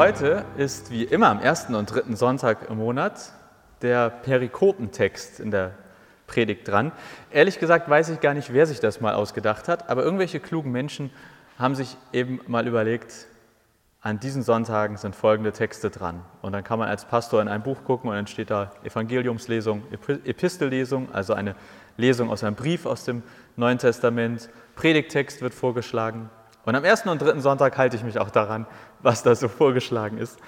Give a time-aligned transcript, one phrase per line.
[0.00, 3.32] heute ist wie immer am ersten und dritten Sonntag im Monat
[3.82, 5.72] der Perikopentext in der
[6.26, 6.92] Predigt dran.
[7.30, 10.72] Ehrlich gesagt weiß ich gar nicht, wer sich das mal ausgedacht hat, aber irgendwelche klugen
[10.72, 11.10] Menschen
[11.58, 13.26] haben sich eben mal überlegt,
[14.00, 16.22] an diesen Sonntagen sind folgende Texte dran.
[16.40, 19.82] Und dann kann man als Pastor in ein Buch gucken und dann steht da Evangeliumslesung,
[20.24, 21.54] Epistellesung, also eine
[21.98, 23.22] Lesung aus einem Brief aus dem
[23.54, 26.30] Neuen Testament, Predigttext wird vorgeschlagen.
[26.64, 28.66] Und am ersten und dritten Sonntag halte ich mich auch daran,
[29.02, 30.38] was da so vorgeschlagen ist.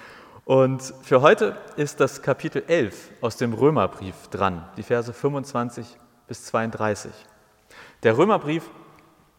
[0.45, 5.87] Und für heute ist das Kapitel 11 aus dem Römerbrief dran, die Verse 25
[6.27, 7.11] bis 32.
[8.03, 8.69] Der Römerbrief,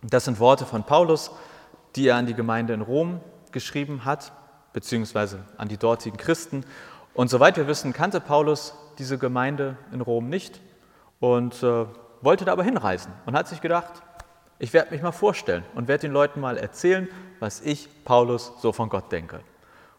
[0.03, 1.31] das sind Worte von Paulus,
[1.97, 3.21] die er an die Gemeinde in Rom
[3.53, 4.33] geschrieben hat,
[4.73, 6.65] beziehungsweise an die dortigen Christen.
[7.13, 10.61] Und soweit wir wissen, kannte Paulus diese Gemeinde in Rom nicht
[11.21, 11.87] und äh,
[12.23, 14.03] wollte da aber hinreisen und hat sich gedacht,
[14.65, 17.07] ich werde mich mal vorstellen und werde den Leuten mal erzählen,
[17.39, 19.41] was ich, Paulus, so von Gott denke.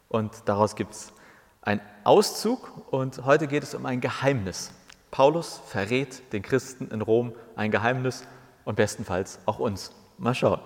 [0.09, 1.13] Und daraus gibt es
[1.61, 4.71] einen Auszug und heute geht es um ein Geheimnis.
[5.11, 8.25] Paulus verrät den Christen in Rom ein Geheimnis
[8.63, 9.91] und bestenfalls auch uns.
[10.17, 10.61] Mal schauen.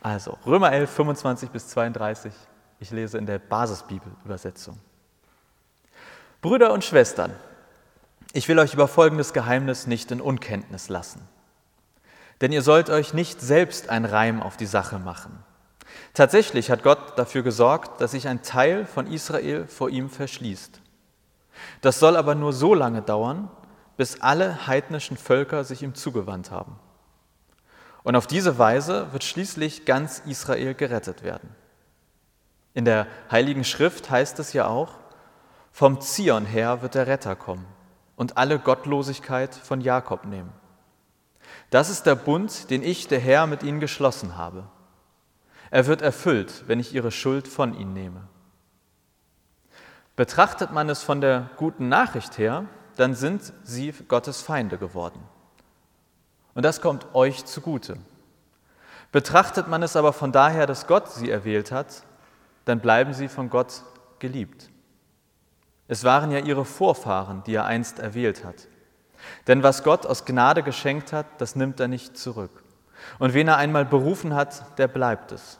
[0.00, 2.32] Also Römer 11, 25 bis 32.
[2.78, 4.78] Ich lese in der Basisbibel-Übersetzung.
[6.40, 7.34] Brüder und Schwestern,
[8.32, 11.28] ich will euch über folgendes Geheimnis nicht in Unkenntnis lassen.
[12.40, 15.44] Denn ihr sollt euch nicht selbst ein Reim auf die Sache machen.
[16.14, 20.80] Tatsächlich hat Gott dafür gesorgt, dass sich ein Teil von Israel vor ihm verschließt.
[21.80, 23.50] Das soll aber nur so lange dauern,
[23.96, 26.78] bis alle heidnischen Völker sich ihm zugewandt haben.
[28.02, 31.54] Und auf diese Weise wird schließlich ganz Israel gerettet werden.
[32.72, 34.94] In der Heiligen Schrift heißt es ja auch,
[35.72, 37.66] vom Zion her wird der Retter kommen
[38.16, 40.52] und alle Gottlosigkeit von Jakob nehmen.
[41.70, 44.64] Das ist der Bund, den ich, der Herr, mit ihnen geschlossen habe.
[45.70, 48.28] Er wird erfüllt, wenn ich ihre Schuld von ihnen nehme.
[50.16, 55.22] Betrachtet man es von der guten Nachricht her, dann sind sie Gottes Feinde geworden.
[56.54, 57.96] Und das kommt euch zugute.
[59.12, 62.02] Betrachtet man es aber von daher, dass Gott sie erwählt hat,
[62.64, 63.82] dann bleiben sie von Gott
[64.18, 64.70] geliebt.
[65.88, 68.68] Es waren ja ihre Vorfahren, die er einst erwählt hat.
[69.46, 72.62] Denn was Gott aus Gnade geschenkt hat, das nimmt er nicht zurück.
[73.18, 75.58] Und wen er einmal berufen hat, der bleibt es.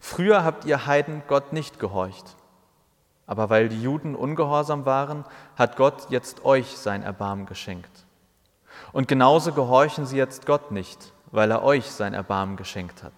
[0.00, 2.36] Früher habt ihr Heiden Gott nicht gehorcht.
[3.26, 5.24] Aber weil die Juden ungehorsam waren,
[5.56, 8.04] hat Gott jetzt euch sein Erbarmen geschenkt.
[8.92, 13.14] Und genauso gehorchen sie jetzt Gott nicht, weil er euch sein Erbarmen geschenkt hat.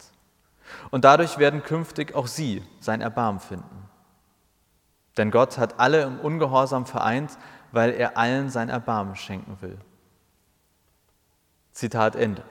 [0.90, 3.88] Und dadurch werden künftig auch sie sein Erbarmen finden.
[5.16, 7.38] Denn Gott hat alle im Ungehorsam vereint,
[7.74, 9.76] weil er allen sein Erbarmen schenken will.
[11.72, 12.42] Zitat Ende.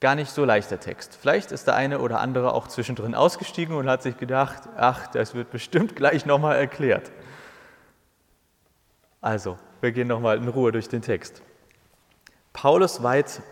[0.00, 1.16] Gar nicht so leichter Text.
[1.18, 5.34] Vielleicht ist der eine oder andere auch zwischendrin ausgestiegen und hat sich gedacht, ach, das
[5.34, 7.10] wird bestimmt gleich nochmal erklärt.
[9.20, 11.40] Also, wir gehen nochmal in Ruhe durch den Text.
[12.52, 13.42] Paulus weiht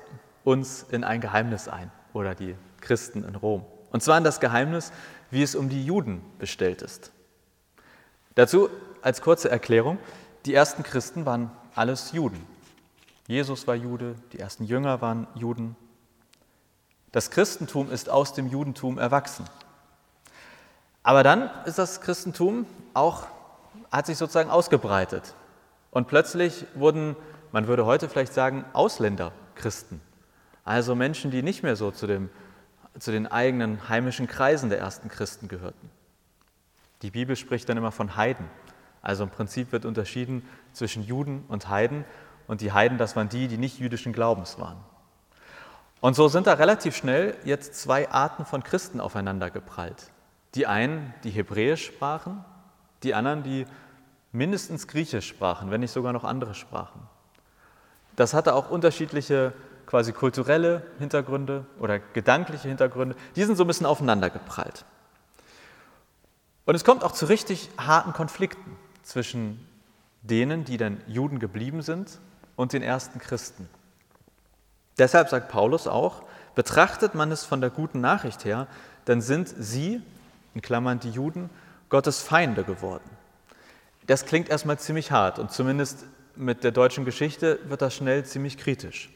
[0.43, 3.65] uns in ein Geheimnis ein, oder die Christen in Rom.
[3.91, 4.93] Und zwar in das Geheimnis,
[5.31, 7.13] wie es um die Juden bestellt ist.
[8.35, 8.69] Dazu
[9.03, 9.99] als kurze Erklärung,
[10.47, 12.45] die ersten Christen waren alles Juden.
[13.27, 15.77] Jesus war Jude, die ersten Jünger waren Juden.
[17.13, 19.47] Das Christentum ist aus dem Judentum erwachsen.
[21.03, 23.27] Aber dann ist das Christentum auch,
[23.91, 25.35] hat sich sozusagen ausgebreitet.
[25.91, 27.17] Und plötzlich wurden,
[27.53, 30.01] man würde heute vielleicht sagen, Ausländer Christen.
[30.65, 32.31] Also Menschen, die nicht mehr so zu, dem,
[32.99, 35.91] zu den eigenen heimischen Kreisen der ersten Christen gehörten.
[37.03, 38.47] Die Bibel spricht dann immer von Heiden.
[39.05, 42.05] Also im Prinzip wird unterschieden zwischen Juden und Heiden.
[42.49, 44.79] Und die Heiden, das waren die, die nicht jüdischen Glaubens waren.
[46.01, 50.11] Und so sind da relativ schnell jetzt zwei Arten von Christen aufeinander geprallt.
[50.55, 52.45] Die einen, die Hebräisch sprachen,
[53.03, 53.67] die anderen, die
[54.33, 57.03] mindestens Griechisch sprachen, wenn nicht sogar noch andere Sprachen.
[58.17, 59.53] Das hatte auch unterschiedliche
[59.87, 63.17] quasi kulturelle Hintergründe oder gedankliche Hintergründe.
[63.37, 64.85] Die sind so ein bisschen aufeinander geprallt.
[66.65, 69.65] Und es kommt auch zu richtig harten Konflikten zwischen
[70.23, 72.19] denen, die dann Juden geblieben sind,
[72.57, 73.69] und den ersten Christen.
[74.99, 76.23] Deshalb sagt Paulus auch,
[76.55, 78.69] betrachtet man es von der guten Nachricht her,
[79.07, 80.01] dann sind sie,
[80.55, 81.51] in Klammern die Juden,
[81.89, 83.09] Gottes Feinde geworden.
[84.07, 86.05] Das klingt erstmal ziemlich hart und zumindest
[86.37, 89.11] mit der deutschen Geschichte wird das schnell ziemlich kritisch.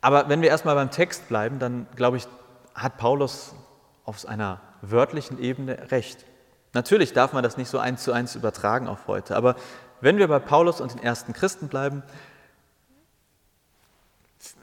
[0.00, 2.26] Aber wenn wir erstmal beim Text bleiben, dann glaube ich,
[2.74, 3.54] hat Paulus
[4.04, 6.24] auf einer wörtlichen Ebene recht.
[6.74, 9.56] Natürlich darf man das nicht so eins zu eins übertragen auf heute, aber
[10.00, 12.02] wenn wir bei Paulus und den ersten Christen bleiben,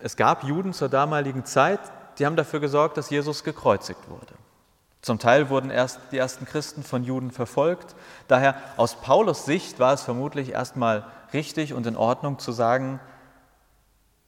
[0.03, 1.79] es gab Juden zur damaligen Zeit,
[2.19, 4.33] die haben dafür gesorgt, dass Jesus gekreuzigt wurde.
[5.01, 7.95] Zum Teil wurden erst die ersten Christen von Juden verfolgt.
[8.27, 12.99] Daher aus Paulus Sicht war es vermutlich erstmal richtig und in Ordnung zu sagen,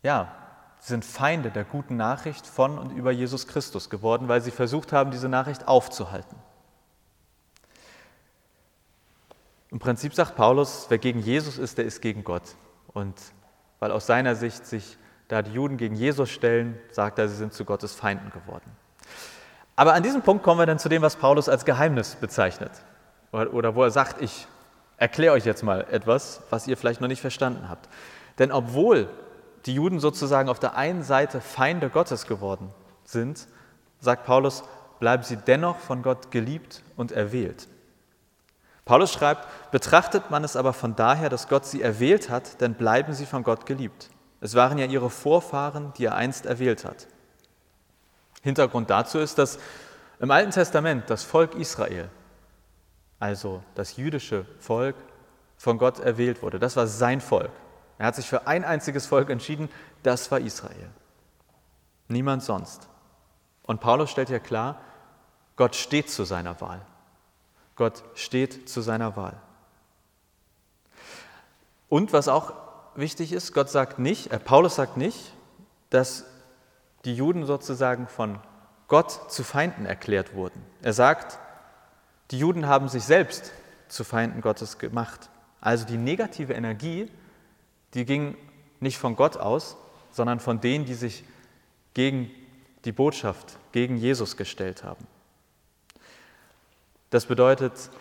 [0.01, 0.31] ja,
[0.79, 4.91] sie sind Feinde der guten Nachricht von und über Jesus Christus geworden, weil sie versucht
[4.91, 6.35] haben, diese Nachricht aufzuhalten.
[9.73, 12.43] Im Prinzip sagt Paulus, wer gegen Jesus ist, der ist gegen Gott.
[12.93, 13.15] Und
[13.79, 17.53] weil aus seiner Sicht sich da die Juden gegen Jesus stellen, sagt er, sie sind
[17.53, 18.69] zu Gottes Feinden geworden.
[19.75, 22.69] Aber an diesem Punkt kommen wir dann zu dem, was Paulus als Geheimnis bezeichnet.
[23.31, 24.45] Oder wo er sagt, ich
[24.97, 27.89] erkläre euch jetzt mal etwas, was ihr vielleicht noch nicht verstanden habt.
[28.37, 29.09] Denn obwohl
[29.65, 32.69] die Juden sozusagen auf der einen Seite Feinde Gottes geworden
[33.05, 33.47] sind,
[33.99, 34.65] sagt Paulus,
[34.99, 37.67] bleiben sie dennoch von Gott geliebt und erwählt.
[38.85, 43.13] Paulus schreibt, betrachtet man es aber von daher, dass Gott sie erwählt hat, dann bleiben
[43.13, 44.09] sie von Gott geliebt.
[44.41, 47.07] Es waren ja ihre Vorfahren, die er einst erwählt hat.
[48.41, 49.57] Hintergrund dazu ist, dass
[50.19, 52.09] im Alten Testament das Volk Israel,
[53.19, 54.95] also das jüdische Volk,
[55.57, 56.59] von Gott erwählt wurde.
[56.59, 57.51] Das war sein Volk.
[57.97, 59.69] Er hat sich für ein einziges Volk entschieden,
[60.01, 60.89] das war Israel.
[62.09, 62.89] Niemand sonst.
[63.65, 64.81] Und Paulus stellt ja klar,
[65.55, 66.81] Gott steht zu seiner Wahl.
[67.75, 69.41] Gott steht zu seiner Wahl.
[71.89, 72.53] Und was auch
[72.95, 75.33] wichtig ist, Gott sagt nicht, äh, Paulus sagt nicht,
[75.89, 76.25] dass
[77.05, 78.39] die Juden sozusagen von
[78.87, 80.61] Gott zu Feinden erklärt wurden.
[80.81, 81.39] Er sagt,
[82.31, 83.51] die Juden haben sich selbst
[83.87, 85.29] zu Feinden Gottes gemacht.
[85.61, 87.09] Also die negative Energie,
[87.93, 88.35] die ging
[88.79, 89.77] nicht von Gott aus,
[90.11, 91.23] sondern von denen, die sich
[91.93, 92.31] gegen
[92.85, 95.07] die Botschaft, gegen Jesus gestellt haben.
[97.13, 97.91] Das bedeutet,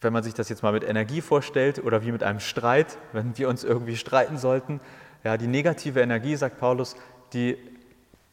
[0.00, 3.36] wenn man sich das jetzt mal mit Energie vorstellt oder wie mit einem Streit, wenn
[3.36, 4.80] wir uns irgendwie streiten sollten,
[5.24, 6.96] ja, die negative Energie, sagt Paulus,
[7.34, 7.58] die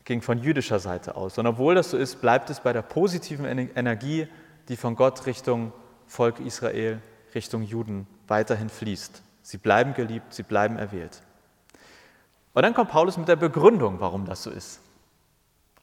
[0.06, 1.38] ging von jüdischer Seite aus.
[1.38, 4.30] Und obwohl das so ist, bleibt es bei der positiven Energie,
[4.70, 5.74] die von Gott Richtung
[6.08, 7.02] Volk Israel,
[7.36, 9.22] Richtung Juden weiterhin fließt.
[9.42, 11.22] Sie bleiben geliebt, sie bleiben erwählt.
[12.54, 14.80] Und dann kommt Paulus mit der Begründung, warum das so ist.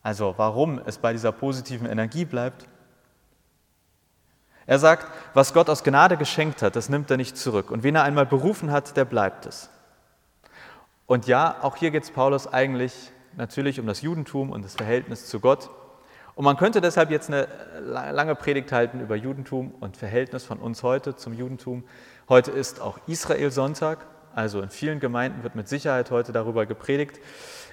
[0.03, 2.67] Also warum es bei dieser positiven Energie bleibt.
[4.67, 7.71] Er sagt, was Gott aus Gnade geschenkt hat, das nimmt er nicht zurück.
[7.71, 9.71] Und wen er einmal berufen hat, der bleibt es.
[11.07, 15.27] Und ja, auch hier geht es Paulus eigentlich natürlich um das Judentum und das Verhältnis
[15.27, 15.71] zu Gott.
[16.35, 17.49] Und man könnte deshalb jetzt eine
[17.81, 21.85] lange Predigt halten über Judentum und Verhältnis von uns heute zum Judentum.
[22.29, 24.05] Heute ist auch Israel Sonntag,
[24.35, 27.21] also in vielen Gemeinden wird mit Sicherheit heute darüber gepredigt.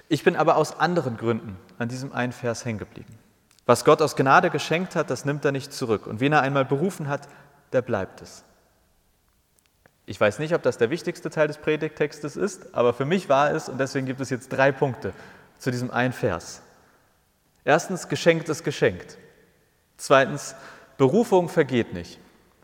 [0.08, 3.18] Ich bin aber aus anderen Gründen an diesem einen Vers hängen geblieben.
[3.66, 6.06] Was Gott aus Gnade geschenkt hat, das nimmt er nicht zurück.
[6.06, 7.28] Und wen er einmal berufen hat,
[7.72, 8.44] der bleibt es.
[10.06, 13.52] Ich weiß nicht, ob das der wichtigste Teil des Predigtextes ist, aber für mich war
[13.52, 15.14] es und deswegen gibt es jetzt drei Punkte,
[15.58, 16.60] zu diesem einen Vers.
[17.64, 19.16] Erstens, geschenkt ist geschenkt.
[19.96, 20.54] Zweitens,
[20.98, 22.18] Berufung vergeht nicht.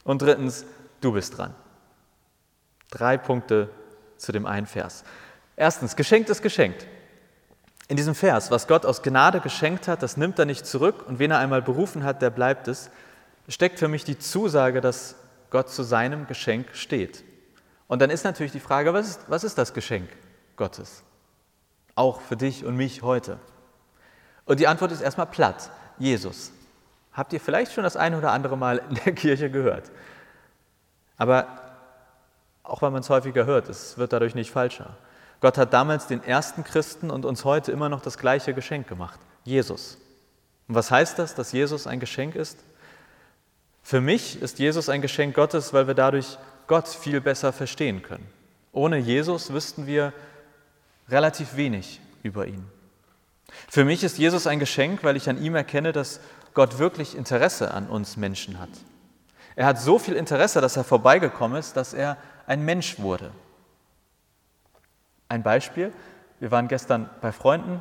[0.04, 0.66] Und drittens,
[1.00, 1.54] du bist dran.
[2.90, 3.70] Drei Punkte
[4.18, 5.04] zu dem einen Vers.
[5.56, 6.86] Erstens, geschenkt ist geschenkt.
[7.90, 11.18] In diesem Vers, was Gott aus Gnade geschenkt hat, das nimmt er nicht zurück und
[11.18, 12.88] wen er einmal berufen hat, der bleibt es,
[13.48, 15.16] steckt für mich die Zusage, dass
[15.50, 17.24] Gott zu seinem Geschenk steht.
[17.88, 20.08] Und dann ist natürlich die Frage, was ist, was ist das Geschenk
[20.56, 21.02] Gottes?
[22.00, 23.38] auch für dich und mich heute?
[24.46, 26.50] Und die Antwort ist erstmal platt, Jesus.
[27.12, 29.90] Habt ihr vielleicht schon das eine oder andere Mal in der Kirche gehört?
[31.18, 31.46] Aber
[32.62, 34.96] auch wenn man es häufiger hört, es wird dadurch nicht falscher.
[35.40, 39.18] Gott hat damals den ersten Christen und uns heute immer noch das gleiche Geschenk gemacht,
[39.44, 39.96] Jesus.
[40.68, 42.58] Und was heißt das, dass Jesus ein Geschenk ist?
[43.82, 48.26] Für mich ist Jesus ein Geschenk Gottes, weil wir dadurch Gott viel besser verstehen können.
[48.72, 50.12] Ohne Jesus wüssten wir
[51.08, 52.64] relativ wenig über ihn.
[53.68, 56.20] Für mich ist Jesus ein Geschenk, weil ich an ihm erkenne, dass
[56.54, 58.68] Gott wirklich Interesse an uns Menschen hat.
[59.56, 62.16] Er hat so viel Interesse, dass er vorbeigekommen ist, dass er
[62.46, 63.32] ein Mensch wurde.
[65.30, 65.92] Ein Beispiel,
[66.40, 67.80] wir waren gestern bei Freunden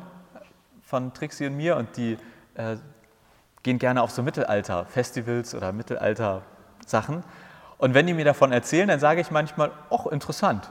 [0.82, 2.16] von Trixie und mir und die
[2.54, 2.76] äh,
[3.64, 7.24] gehen gerne auf so Mittelalter-Festivals oder Mittelalter-Sachen.
[7.76, 10.70] Und wenn die mir davon erzählen, dann sage ich manchmal, ach, interessant.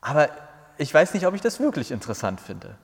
[0.00, 0.30] Aber
[0.78, 2.76] ich weiß nicht, ob ich das wirklich interessant finde.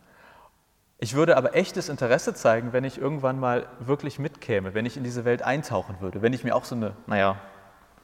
[0.99, 5.05] Ich würde aber echtes Interesse zeigen, wenn ich irgendwann mal wirklich mitkäme, wenn ich in
[5.05, 7.37] diese Welt eintauchen würde, wenn ich mir auch so eine, naja,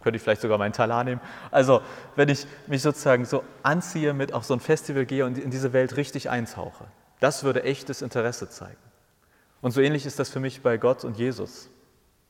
[0.07, 1.21] könnte ich vielleicht sogar meinen Talar nehmen,
[1.51, 1.83] also
[2.15, 5.73] wenn ich mich sozusagen so anziehe, mit auf so ein Festival gehe und in diese
[5.73, 6.85] Welt richtig eintauche.
[7.19, 8.77] Das würde echtes Interesse zeigen.
[9.61, 11.71] Und so ähnlich ist das für mich bei Gott und Jesus.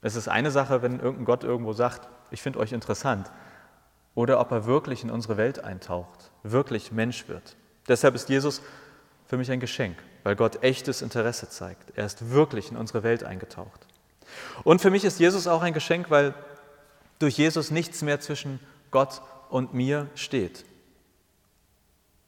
[0.00, 3.30] Es ist eine Sache, wenn irgendein Gott irgendwo sagt, ich finde euch interessant,
[4.14, 7.56] oder ob er wirklich in unsere Welt eintaucht, wirklich Mensch wird.
[7.88, 8.62] Deshalb ist Jesus
[9.26, 11.92] für mich ein Geschenk, weil Gott echtes Interesse zeigt.
[11.94, 13.86] Er ist wirklich in unsere Welt eingetaucht.
[14.64, 16.32] Und für mich ist Jesus auch ein Geschenk, weil
[17.18, 20.64] durch Jesus nichts mehr zwischen Gott und mir steht.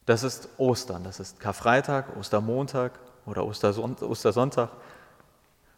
[0.06, 4.70] Das ist Ostern, das ist Karfreitag, Ostermontag oder Ostersonntag.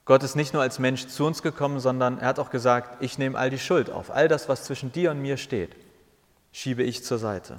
[0.05, 3.19] Gott ist nicht nur als Mensch zu uns gekommen, sondern er hat auch gesagt, ich
[3.19, 4.11] nehme all die Schuld auf.
[4.11, 5.75] All das, was zwischen dir und mir steht,
[6.53, 7.59] schiebe ich zur Seite.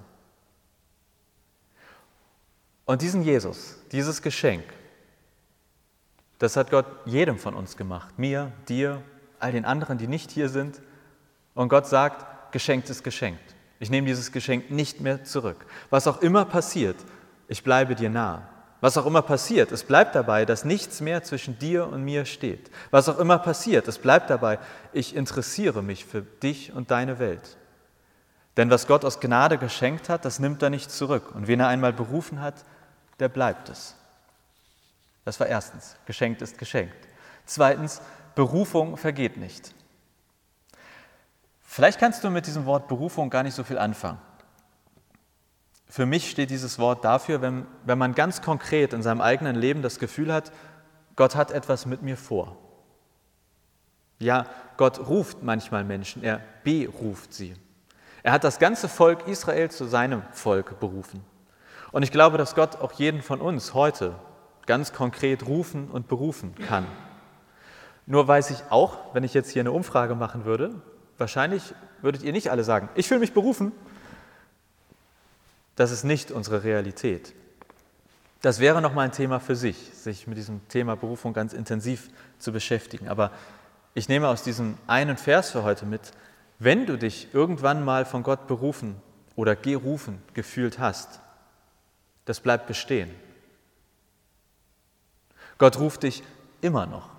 [2.85, 4.63] Und diesen Jesus, dieses Geschenk,
[6.39, 8.17] das hat Gott jedem von uns gemacht.
[8.17, 9.01] Mir, dir,
[9.39, 10.81] all den anderen, die nicht hier sind.
[11.53, 13.55] Und Gott sagt, geschenkt ist geschenkt.
[13.79, 15.65] Ich nehme dieses Geschenk nicht mehr zurück.
[15.89, 16.97] Was auch immer passiert,
[17.47, 18.47] ich bleibe dir nah.
[18.79, 22.71] Was auch immer passiert, es bleibt dabei, dass nichts mehr zwischen dir und mir steht.
[22.89, 24.57] Was auch immer passiert, es bleibt dabei,
[24.91, 27.57] ich interessiere mich für dich und deine Welt.
[28.57, 31.33] Denn was Gott aus Gnade geschenkt hat, das nimmt er nicht zurück.
[31.35, 32.55] Und wen er einmal berufen hat,
[33.19, 33.95] der bleibt es.
[35.25, 37.07] Das war erstens, geschenkt ist geschenkt.
[37.45, 38.01] Zweitens,
[38.35, 39.73] Berufung vergeht nicht.
[41.73, 44.19] Vielleicht kannst du mit diesem Wort Berufung gar nicht so viel anfangen.
[45.87, 49.81] Für mich steht dieses Wort dafür, wenn, wenn man ganz konkret in seinem eigenen Leben
[49.81, 50.51] das Gefühl hat,
[51.15, 52.57] Gott hat etwas mit mir vor.
[54.19, 57.53] Ja, Gott ruft manchmal Menschen, er beruft sie.
[58.21, 61.23] Er hat das ganze Volk Israel zu seinem Volk berufen.
[61.93, 64.15] Und ich glaube, dass Gott auch jeden von uns heute
[64.65, 66.85] ganz konkret rufen und berufen kann.
[68.07, 70.81] Nur weiß ich auch, wenn ich jetzt hier eine Umfrage machen würde,
[71.21, 73.71] wahrscheinlich würdet ihr nicht alle sagen, ich fühle mich berufen.
[75.77, 77.33] Das ist nicht unsere Realität.
[78.41, 82.09] Das wäre nochmal ein Thema für sich, sich mit diesem Thema Berufung ganz intensiv
[82.39, 83.07] zu beschäftigen.
[83.07, 83.31] Aber
[83.93, 86.01] ich nehme aus diesem einen Vers für heute mit,
[86.59, 88.95] wenn du dich irgendwann mal von Gott berufen
[89.35, 91.19] oder gerufen gefühlt hast,
[92.25, 93.11] das bleibt bestehen.
[95.57, 96.23] Gott ruft dich
[96.61, 97.09] immer noch.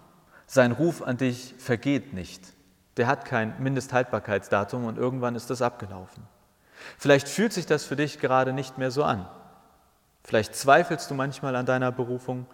[0.47, 2.53] Sein Ruf an dich vergeht nicht.
[2.97, 6.25] Der hat kein Mindesthaltbarkeitsdatum und irgendwann ist das abgelaufen.
[6.99, 9.27] Vielleicht fühlt sich das für dich gerade nicht mehr so an.
[10.25, 12.47] Vielleicht zweifelst du manchmal an deiner Berufung.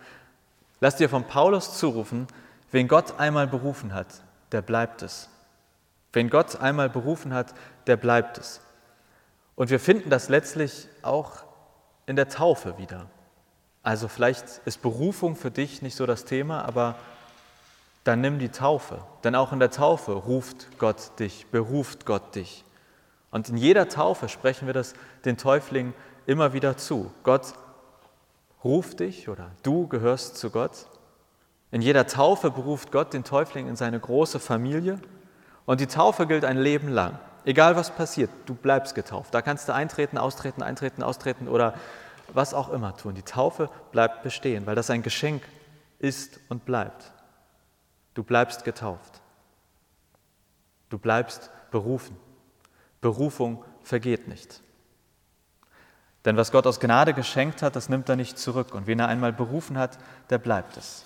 [0.80, 2.26] Lass dir von Paulus zurufen,
[2.70, 4.06] wen Gott einmal berufen hat,
[4.52, 5.28] der bleibt es.
[6.12, 7.54] Wen Gott einmal berufen hat,
[7.86, 8.60] der bleibt es.
[9.56, 11.44] Und wir finden das letztlich auch
[12.06, 13.06] in der Taufe wieder.
[13.82, 16.96] Also vielleicht ist Berufung für dich nicht so das Thema, aber
[18.08, 19.00] dann nimm die Taufe.
[19.22, 22.64] Denn auch in der Taufe ruft Gott dich, beruft Gott dich.
[23.30, 24.94] Und in jeder Taufe sprechen wir das
[25.26, 25.92] den Täuflingen
[26.24, 27.10] immer wieder zu.
[27.22, 27.52] Gott
[28.64, 30.86] ruft dich oder du gehörst zu Gott.
[31.70, 34.98] In jeder Taufe beruft Gott den Täufling in seine große Familie.
[35.66, 37.18] Und die Taufe gilt ein Leben lang.
[37.44, 39.34] Egal was passiert, du bleibst getauft.
[39.34, 41.74] Da kannst du eintreten, austreten, eintreten, austreten oder
[42.32, 43.14] was auch immer tun.
[43.14, 45.42] Die Taufe bleibt bestehen, weil das ein Geschenk
[45.98, 47.12] ist und bleibt.
[48.18, 49.20] Du bleibst getauft.
[50.88, 52.16] Du bleibst berufen.
[53.00, 54.60] Berufung vergeht nicht.
[56.24, 58.74] Denn was Gott aus Gnade geschenkt hat, das nimmt er nicht zurück.
[58.74, 59.98] Und wen er einmal berufen hat,
[60.30, 61.04] der bleibt es.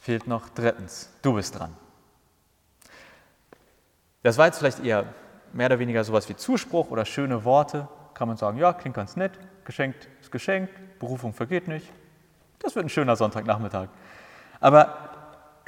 [0.00, 1.76] Fehlt noch drittens, du bist dran.
[4.22, 5.04] Das war jetzt vielleicht eher
[5.52, 7.88] mehr oder weniger sowas wie Zuspruch oder schöne Worte.
[8.14, 9.32] Kann man sagen, ja, klingt ganz nett,
[9.64, 11.90] geschenkt ist geschenkt, Berufung vergeht nicht.
[12.60, 13.88] Das wird ein schöner Sonntagnachmittag.
[14.60, 15.07] Aber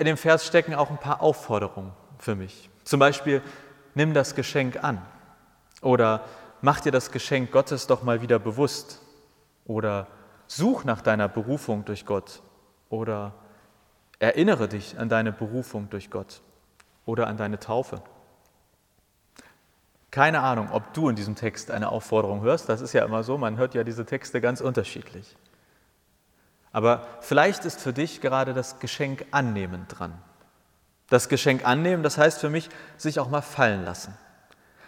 [0.00, 2.70] in dem Vers stecken auch ein paar Aufforderungen für mich.
[2.84, 3.42] Zum Beispiel,
[3.94, 5.02] nimm das Geschenk an.
[5.82, 6.24] Oder
[6.62, 9.02] mach dir das Geschenk Gottes doch mal wieder bewusst.
[9.66, 10.06] Oder
[10.46, 12.40] such nach deiner Berufung durch Gott.
[12.88, 13.34] Oder
[14.18, 16.40] erinnere dich an deine Berufung durch Gott.
[17.04, 18.02] Oder an deine Taufe.
[20.10, 22.70] Keine Ahnung, ob du in diesem Text eine Aufforderung hörst.
[22.70, 25.36] Das ist ja immer so, man hört ja diese Texte ganz unterschiedlich.
[26.72, 30.14] Aber vielleicht ist für dich gerade das Geschenk annehmen dran.
[31.08, 34.16] Das Geschenk annehmen, das heißt für mich, sich auch mal fallen lassen.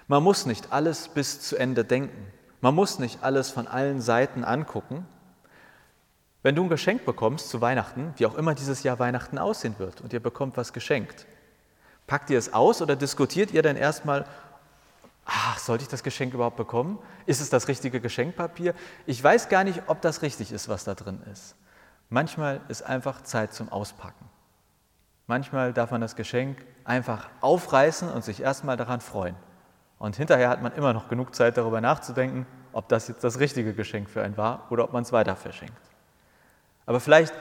[0.06, 2.32] Man muss nicht alles bis zu Ende denken.
[2.60, 5.06] Man muss nicht alles von allen Seiten angucken.
[6.42, 10.00] Wenn du ein Geschenk bekommst zu Weihnachten, wie auch immer dieses Jahr Weihnachten aussehen wird,
[10.00, 11.26] und ihr bekommt was geschenkt,
[12.06, 14.24] packt ihr es aus oder diskutiert ihr dann erstmal,
[15.24, 16.98] ach, sollte ich das Geschenk überhaupt bekommen?
[17.26, 18.74] Ist es das richtige Geschenkpapier?
[19.06, 21.54] Ich weiß gar nicht, ob das richtig ist, was da drin ist.
[22.12, 24.28] Manchmal ist einfach Zeit zum Auspacken.
[25.26, 29.34] Manchmal darf man das Geschenk einfach aufreißen und sich erstmal daran freuen.
[29.98, 33.72] Und hinterher hat man immer noch genug Zeit darüber nachzudenken, ob das jetzt das richtige
[33.72, 35.80] Geschenk für einen war oder ob man es weiter verschenkt.
[36.84, 37.32] Aber vielleicht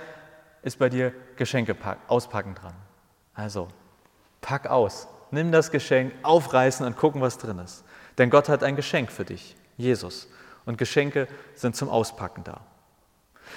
[0.61, 1.75] ist bei dir Geschenke
[2.07, 2.75] auspacken dran.
[3.33, 3.67] Also,
[4.39, 7.83] pack aus, nimm das Geschenk, aufreißen und gucken, was drin ist.
[8.17, 10.29] Denn Gott hat ein Geschenk für dich, Jesus.
[10.63, 12.61] Und Geschenke sind zum Auspacken da.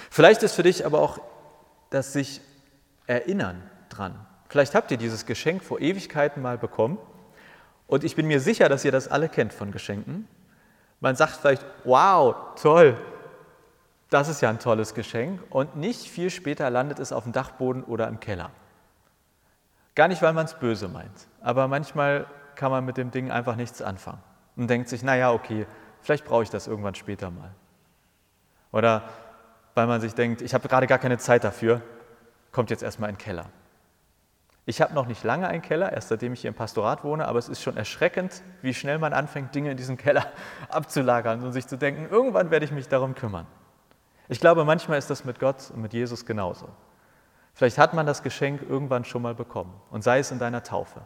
[0.09, 1.19] Vielleicht ist für dich aber auch
[1.89, 2.41] das sich
[3.07, 4.15] erinnern dran.
[4.49, 6.97] vielleicht habt ihr dieses Geschenk vor Ewigkeiten mal bekommen
[7.87, 10.27] und ich bin mir sicher, dass ihr das alle kennt von Geschenken.
[10.99, 12.97] Man sagt vielleicht, wow, toll,
[14.09, 17.83] das ist ja ein tolles Geschenk und nicht viel später landet es auf dem Dachboden
[17.83, 18.49] oder im Keller.
[19.93, 22.25] Gar nicht, weil man es böse meint, aber manchmal
[22.55, 24.21] kann man mit dem Ding einfach nichts anfangen
[24.55, 25.67] und denkt sich, naja, okay,
[26.01, 27.51] vielleicht brauche ich das irgendwann später mal.
[28.71, 29.03] Oder
[29.75, 31.81] weil man sich denkt, ich habe gerade gar keine Zeit dafür,
[32.51, 33.49] kommt jetzt erstmal in den Keller.
[34.65, 37.37] Ich habe noch nicht lange einen Keller, erst seitdem ich hier im Pastorat wohne, aber
[37.37, 40.25] es ist schon erschreckend, wie schnell man anfängt, Dinge in diesem Keller
[40.69, 43.45] abzulagern und sich zu denken, irgendwann werde ich mich darum kümmern.
[44.27, 46.69] Ich glaube, manchmal ist das mit Gott und mit Jesus genauso.
[47.53, 51.01] Vielleicht hat man das Geschenk irgendwann schon mal bekommen und sei es in deiner Taufe.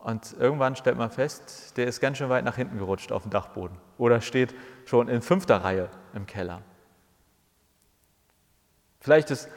[0.00, 3.30] Und irgendwann stellt man fest, der ist ganz schön weit nach hinten gerutscht auf dem
[3.30, 4.54] Dachboden oder steht
[4.86, 6.62] schon in fünfter Reihe im Keller.
[8.98, 9.48] Vielleicht ist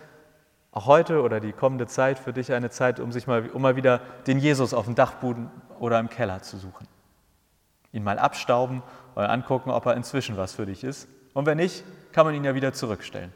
[0.74, 3.78] auch heute oder die kommende Zeit für dich eine Zeit, um sich mal, um mal
[3.78, 6.88] wieder den Jesus auf dem Dachboden oder im Keller zu suchen.
[7.94, 8.84] Ihn mal abstauben
[9.16, 11.08] oder angucken, ob er inzwischen was für dich ist.
[11.34, 13.32] Und wenn nicht, kann man ihn ja wieder zurückstellen.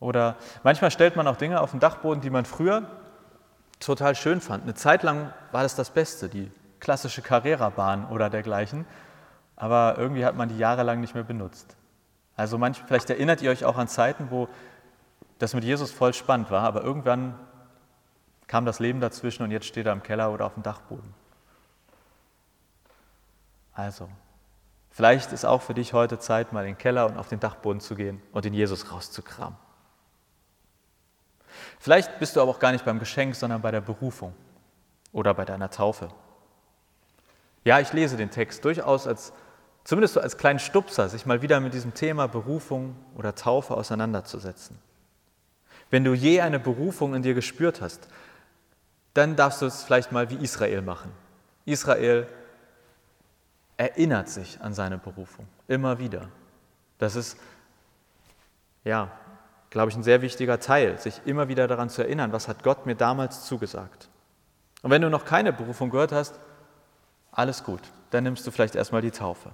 [0.00, 2.88] Oder manchmal stellt man auch Dinge auf den Dachboden, die man früher
[3.80, 4.62] total schön fand.
[4.62, 8.86] Eine Zeit lang war das das Beste, die klassische Carrera-Bahn oder dergleichen.
[9.56, 11.76] Aber irgendwie hat man die jahrelang nicht mehr benutzt.
[12.36, 14.48] Also manch, vielleicht erinnert ihr euch auch an Zeiten, wo
[15.38, 17.38] das mit Jesus voll spannend war, aber irgendwann
[18.46, 21.14] kam das Leben dazwischen und jetzt steht er im Keller oder auf dem Dachboden.
[23.72, 24.08] Also,
[24.90, 27.80] vielleicht ist auch für dich heute Zeit, mal in den Keller und auf den Dachboden
[27.80, 29.56] zu gehen und den Jesus rauszukramen.
[31.80, 34.34] Vielleicht bist du aber auch gar nicht beim Geschenk, sondern bei der Berufung
[35.12, 36.10] oder bei deiner Taufe.
[37.64, 39.32] Ja, ich lese den Text durchaus als,
[39.84, 44.78] zumindest so als kleinen Stupser, sich mal wieder mit diesem Thema Berufung oder Taufe auseinanderzusetzen.
[45.88, 48.08] Wenn du je eine Berufung in dir gespürt hast,
[49.14, 51.10] dann darfst du es vielleicht mal wie Israel machen.
[51.64, 52.28] Israel
[53.78, 56.28] erinnert sich an seine Berufung immer wieder.
[56.98, 57.38] Das ist,
[58.84, 59.10] ja,
[59.70, 62.86] glaube ich, ein sehr wichtiger Teil, sich immer wieder daran zu erinnern, was hat Gott
[62.86, 64.08] mir damals zugesagt.
[64.82, 66.38] Und wenn du noch keine Berufung gehört hast,
[67.32, 67.80] alles gut,
[68.10, 69.52] dann nimmst du vielleicht erstmal die Taufe.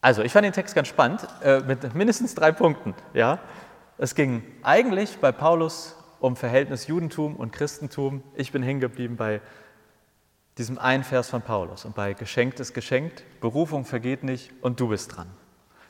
[0.00, 2.94] Also, ich fand den Text ganz spannend, äh, mit mindestens drei Punkten.
[3.14, 3.38] Ja?
[3.96, 8.22] Es ging eigentlich bei Paulus um Verhältnis Judentum und Christentum.
[8.34, 9.40] Ich bin hängen geblieben bei
[10.58, 14.88] diesem einen Vers von Paulus und bei geschenkt ist geschenkt, Berufung vergeht nicht und du
[14.88, 15.28] bist dran.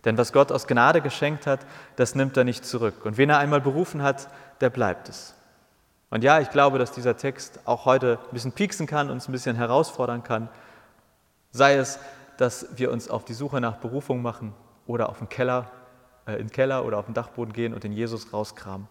[0.04, 1.60] Denn was Gott aus Gnade geschenkt hat,
[1.96, 3.04] das nimmt er nicht zurück.
[3.04, 4.28] Und wen er einmal berufen hat,
[4.60, 5.34] der bleibt es.
[6.10, 9.32] Und ja, ich glaube, dass dieser Text auch heute ein bisschen pieksen kann, uns ein
[9.32, 10.48] bisschen herausfordern kann.
[11.50, 11.98] Sei es,
[12.36, 14.52] dass wir uns auf die Suche nach Berufung machen
[14.86, 15.70] oder auf den Keller
[16.26, 18.88] äh, in den Keller oder auf den Dachboden gehen und den Jesus rauskramen.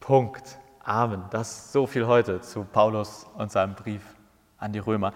[0.00, 0.58] Punkt.
[0.84, 1.24] Amen.
[1.30, 4.02] Das ist so viel heute zu Paulus und seinem Brief
[4.56, 5.12] an die Römer.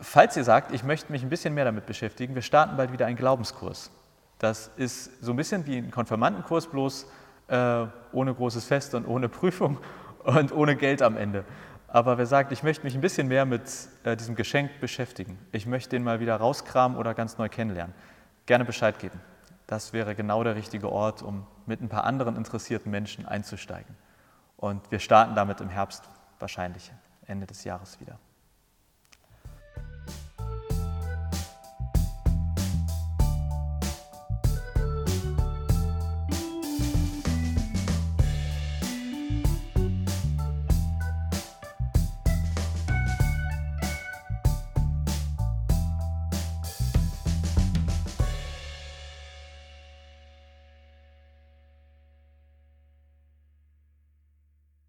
[0.00, 3.06] Falls ihr sagt, ich möchte mich ein bisschen mehr damit beschäftigen, wir starten bald wieder
[3.06, 3.90] einen Glaubenskurs.
[4.38, 7.06] Das ist so ein bisschen wie ein Konfirmandenkurs, bloß
[7.48, 9.78] äh, ohne großes Fest und ohne Prüfung
[10.24, 11.44] und ohne Geld am Ende.
[11.88, 13.62] Aber wer sagt, ich möchte mich ein bisschen mehr mit
[14.02, 17.94] äh, diesem Geschenk beschäftigen, ich möchte den mal wieder rauskramen oder ganz neu kennenlernen,
[18.46, 19.20] gerne Bescheid geben.
[19.66, 23.94] Das wäre genau der richtige Ort, um mit ein paar anderen interessierten Menschen einzusteigen.
[24.56, 26.04] Und wir starten damit im Herbst
[26.38, 26.92] wahrscheinlich
[27.26, 28.18] Ende des Jahres wieder.